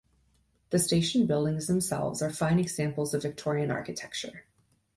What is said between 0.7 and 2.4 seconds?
The station buildings themselves are